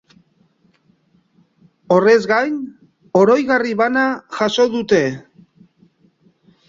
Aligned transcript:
Horrez 1.97 2.17
gain, 2.33 2.57
oroigarri 3.21 3.77
bana 3.83 4.07
jaso 4.39 4.67
dute. 4.77 5.03